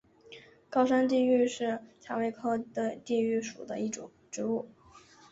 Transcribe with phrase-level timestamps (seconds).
[0.67, 2.57] 高山地榆是蔷薇科
[3.03, 3.77] 地榆属的
[4.31, 4.67] 植物。